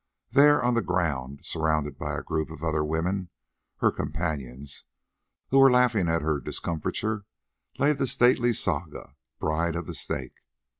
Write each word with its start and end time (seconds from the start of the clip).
There 0.31 0.63
on 0.63 0.73
the 0.73 0.81
ground, 0.81 1.45
surrounded 1.45 1.99
by 1.99 2.17
a 2.17 2.23
group 2.23 2.49
of 2.49 2.63
other 2.63 2.83
women, 2.83 3.29
her 3.81 3.91
companions, 3.91 4.85
who 5.49 5.59
were 5.59 5.69
laughing 5.69 6.09
at 6.09 6.23
her 6.23 6.39
discomfiture, 6.39 7.27
lay 7.77 7.93
the 7.93 8.07
stately 8.07 8.51
Saga, 8.51 9.13
bride 9.39 9.75
of 9.75 9.85
the 9.85 9.93
Snake. 9.93 10.39